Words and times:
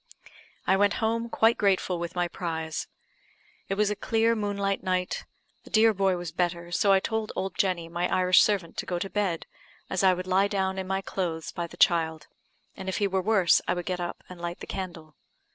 I 0.65 0.77
went 0.77 0.95
home 0.95 1.29
quite 1.29 1.59
grateful 1.59 1.99
with 1.99 2.15
my 2.15 2.27
prize. 2.27 2.87
It 3.69 3.75
was 3.75 3.91
a 3.91 3.95
clear 3.95 4.35
moonlight 4.35 4.81
night 4.81 5.25
the 5.63 5.69
dear 5.69 5.93
boy 5.93 6.17
was 6.17 6.31
better, 6.31 6.71
so 6.71 6.91
I 6.91 6.99
told 6.99 7.31
old 7.35 7.55
Jenny, 7.55 7.87
my 7.87 8.07
Irish 8.11 8.41
servant, 8.41 8.77
to 8.77 8.87
go 8.87 8.97
to 8.97 9.11
bed, 9.11 9.45
as 9.91 10.03
I 10.03 10.15
would 10.15 10.25
lie 10.25 10.47
down 10.47 10.79
in 10.79 10.87
my 10.87 11.01
clothes 11.03 11.51
by 11.51 11.67
the 11.67 11.77
child, 11.77 12.25
and 12.75 12.89
if 12.89 12.97
he 12.97 13.05
were 13.05 13.21
worse 13.21 13.61
I 13.67 13.75
would 13.75 13.85
get 13.85 13.99
up 13.99 14.23
and 14.27 14.41
light 14.41 14.59
the 14.59 14.65
candle. 14.65 15.15